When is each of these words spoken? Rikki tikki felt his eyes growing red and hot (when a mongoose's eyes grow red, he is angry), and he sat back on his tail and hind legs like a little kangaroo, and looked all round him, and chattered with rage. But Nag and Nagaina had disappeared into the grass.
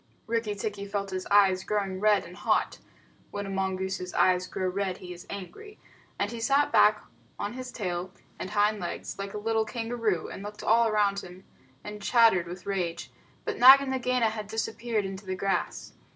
Rikki 0.25 0.55
tikki 0.55 0.87
felt 0.87 1.11
his 1.11 1.27
eyes 1.27 1.63
growing 1.63 1.99
red 1.99 2.25
and 2.25 2.35
hot 2.35 2.79
(when 3.29 3.45
a 3.45 3.51
mongoose's 3.51 4.15
eyes 4.15 4.47
grow 4.47 4.67
red, 4.67 4.97
he 4.97 5.13
is 5.13 5.27
angry), 5.29 5.77
and 6.17 6.31
he 6.31 6.39
sat 6.39 6.71
back 6.71 7.03
on 7.37 7.53
his 7.53 7.71
tail 7.71 8.11
and 8.39 8.49
hind 8.49 8.79
legs 8.79 9.19
like 9.19 9.35
a 9.35 9.37
little 9.37 9.63
kangaroo, 9.63 10.27
and 10.27 10.41
looked 10.41 10.63
all 10.63 10.91
round 10.91 11.19
him, 11.19 11.43
and 11.83 12.01
chattered 12.01 12.47
with 12.47 12.65
rage. 12.65 13.11
But 13.45 13.59
Nag 13.59 13.79
and 13.79 13.91
Nagaina 13.91 14.31
had 14.31 14.47
disappeared 14.47 15.05
into 15.05 15.27
the 15.27 15.35
grass. 15.35 15.93